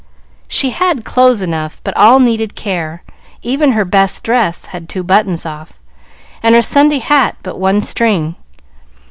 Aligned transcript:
She 0.47 0.71
had 0.71 1.05
clothes 1.05 1.43
enough, 1.43 1.79
but 1.83 1.95
all 1.95 2.19
needed 2.19 2.55
care; 2.55 3.03
even 3.43 3.73
her 3.73 3.85
best 3.85 4.23
dress 4.23 4.65
had 4.65 4.89
two 4.89 5.03
buttons 5.03 5.45
off, 5.45 5.79
and 6.41 6.55
her 6.55 6.61
Sunday 6.63 6.97
hat 6.97 7.35
but 7.43 7.59
one 7.59 7.81
string. 7.81 8.35